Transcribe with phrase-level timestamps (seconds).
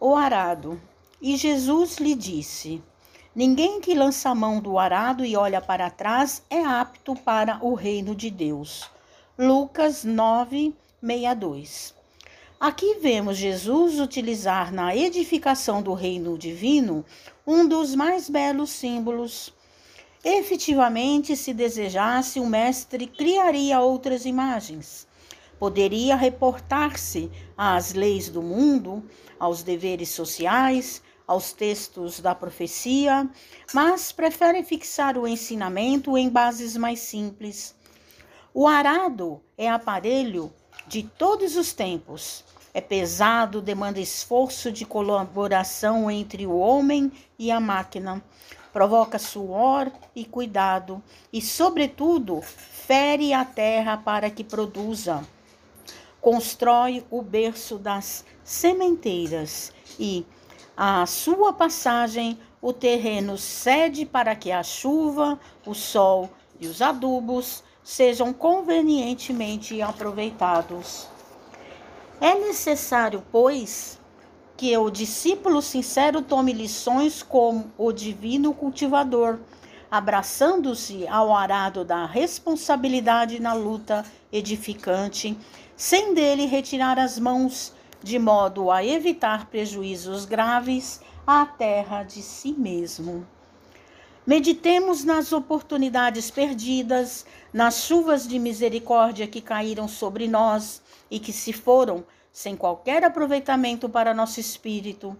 [0.00, 0.80] o arado.
[1.20, 2.82] E Jesus lhe disse:
[3.34, 7.74] Ninguém que lança a mão do arado e olha para trás é apto para o
[7.74, 8.90] reino de Deus.
[9.38, 11.94] Lucas 9, 62.
[12.60, 17.04] Aqui vemos Jesus utilizar na edificação do reino divino
[17.46, 19.54] um dos mais belos símbolos.
[20.24, 25.06] Efetivamente, se desejasse, o mestre criaria outras imagens.
[25.58, 29.02] Poderia reportar-se às leis do mundo,
[29.38, 33.28] aos deveres sociais, aos textos da profecia,
[33.74, 37.74] mas prefere fixar o ensinamento em bases mais simples.
[38.54, 40.50] O arado é aparelho
[40.86, 42.44] de todos os tempos.
[42.72, 48.22] É pesado, demanda esforço de colaboração entre o homem e a máquina.
[48.72, 51.02] Provoca suor e cuidado,
[51.32, 55.26] e, sobretudo, fere a terra para que produza.
[56.20, 60.26] Constrói o berço das sementeiras e,
[60.76, 67.62] à sua passagem, o terreno cede para que a chuva, o sol e os adubos
[67.84, 71.06] sejam convenientemente aproveitados.
[72.20, 73.98] É necessário, pois,
[74.56, 79.38] que o discípulo sincero tome lições como o divino cultivador,
[79.90, 85.36] abraçando-se ao arado da responsabilidade na luta edificante,
[85.76, 87.72] sem dele retirar as mãos,
[88.02, 93.26] de modo a evitar prejuízos graves à terra de si mesmo.
[94.26, 101.52] Meditemos nas oportunidades perdidas, nas chuvas de misericórdia que caíram sobre nós e que se
[101.52, 105.16] foram sem qualquer aproveitamento para nosso espírito,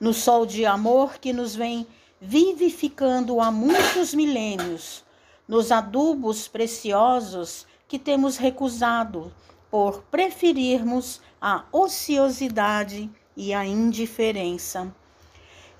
[0.00, 1.86] no sol de amor que nos vem
[2.20, 5.02] vivificando há muitos milênios,
[5.48, 9.32] nos adubos preciosos que temos recusado
[9.70, 14.94] por preferirmos a ociosidade e a indiferença.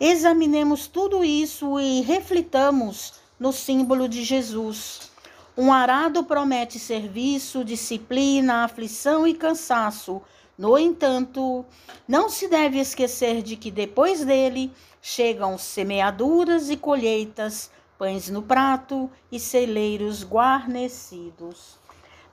[0.00, 5.10] Examinemos tudo isso e reflitamos no símbolo de Jesus.
[5.56, 10.22] Um arado promete serviço, disciplina, aflição e cansaço.
[10.60, 11.64] No entanto,
[12.06, 19.10] não se deve esquecer de que depois dele chegam semeaduras e colheitas, pães no prato
[19.32, 21.78] e celeiros guarnecidos.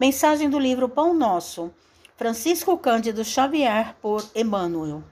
[0.00, 1.72] Mensagem do livro Pão Nosso,
[2.16, 5.04] Francisco Cândido Xavier, por Emmanuel.